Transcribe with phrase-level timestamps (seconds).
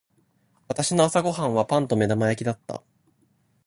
[0.67, 2.81] 私の朝ご飯はパンと目玉焼きだった。